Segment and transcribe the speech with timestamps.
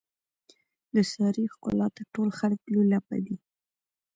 [0.95, 3.37] د سارې ښکلاته ټول خلک لولپه دي.